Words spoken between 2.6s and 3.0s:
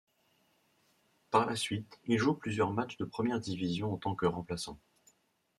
matchs